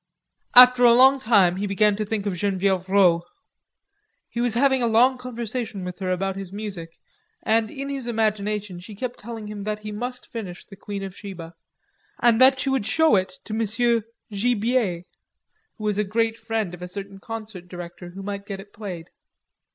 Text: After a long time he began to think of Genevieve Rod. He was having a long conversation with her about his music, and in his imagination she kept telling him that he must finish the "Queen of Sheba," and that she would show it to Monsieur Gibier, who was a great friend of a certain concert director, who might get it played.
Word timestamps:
After 0.55 0.83
a 0.83 0.95
long 0.95 1.19
time 1.19 1.57
he 1.57 1.67
began 1.67 1.95
to 1.97 2.03
think 2.03 2.25
of 2.25 2.33
Genevieve 2.35 2.89
Rod. 2.89 3.21
He 4.29 4.41
was 4.41 4.55
having 4.55 4.81
a 4.81 4.87
long 4.87 5.15
conversation 5.19 5.85
with 5.85 5.99
her 5.99 6.09
about 6.09 6.35
his 6.35 6.51
music, 6.51 6.97
and 7.45 7.69
in 7.69 7.87
his 7.89 8.07
imagination 8.07 8.79
she 8.79 8.95
kept 8.95 9.19
telling 9.19 9.45
him 9.45 9.63
that 9.63 9.81
he 9.81 9.91
must 9.91 10.25
finish 10.31 10.65
the 10.65 10.75
"Queen 10.75 11.03
of 11.03 11.15
Sheba," 11.15 11.53
and 12.19 12.41
that 12.41 12.57
she 12.57 12.69
would 12.71 12.87
show 12.87 13.15
it 13.15 13.33
to 13.45 13.53
Monsieur 13.53 14.01
Gibier, 14.31 15.03
who 15.77 15.83
was 15.83 15.99
a 15.99 16.03
great 16.03 16.35
friend 16.39 16.73
of 16.73 16.81
a 16.81 16.87
certain 16.87 17.19
concert 17.19 17.67
director, 17.67 18.09
who 18.09 18.23
might 18.23 18.47
get 18.47 18.59
it 18.59 18.73
played. 18.73 19.11